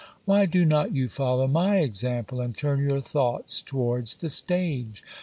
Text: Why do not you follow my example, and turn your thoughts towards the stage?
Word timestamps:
Why 0.25 0.47
do 0.47 0.65
not 0.65 0.95
you 0.95 1.09
follow 1.09 1.45
my 1.47 1.77
example, 1.77 2.41
and 2.41 2.57
turn 2.57 2.79
your 2.79 3.01
thoughts 3.01 3.61
towards 3.61 4.15
the 4.15 4.29
stage? 4.29 5.03